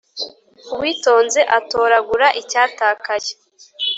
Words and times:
Uwitonze 0.73 1.41
atoragura 1.59 2.27
icyatakaye. 2.41 3.31